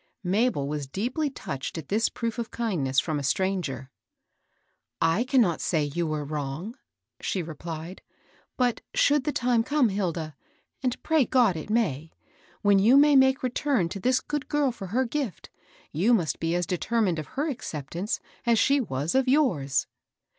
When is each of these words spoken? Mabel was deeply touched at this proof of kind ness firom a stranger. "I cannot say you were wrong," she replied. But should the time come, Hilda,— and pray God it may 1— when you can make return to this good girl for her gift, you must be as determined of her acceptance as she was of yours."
Mabel 0.23 0.67
was 0.67 0.87
deeply 0.87 1.29
touched 1.29 1.77
at 1.77 1.89
this 1.89 2.09
proof 2.09 2.39
of 2.39 2.49
kind 2.49 2.83
ness 2.85 2.99
firom 2.99 3.19
a 3.19 3.23
stranger. 3.23 3.91
"I 4.99 5.23
cannot 5.23 5.61
say 5.61 5.83
you 5.83 6.07
were 6.07 6.25
wrong," 6.25 6.75
she 7.19 7.43
replied. 7.43 8.01
But 8.57 8.81
should 8.95 9.25
the 9.25 9.31
time 9.31 9.61
come, 9.63 9.89
Hilda,— 9.89 10.35
and 10.81 11.03
pray 11.03 11.25
God 11.25 11.55
it 11.55 11.69
may 11.69 12.11
1— 12.61 12.61
when 12.63 12.79
you 12.79 12.99
can 12.99 13.19
make 13.19 13.43
return 13.43 13.89
to 13.89 13.99
this 13.99 14.21
good 14.21 14.47
girl 14.49 14.71
for 14.71 14.87
her 14.87 15.05
gift, 15.05 15.51
you 15.91 16.15
must 16.15 16.39
be 16.39 16.55
as 16.55 16.65
determined 16.65 17.19
of 17.19 17.27
her 17.37 17.47
acceptance 17.47 18.19
as 18.43 18.57
she 18.57 18.81
was 18.81 19.13
of 19.13 19.27
yours." 19.27 19.85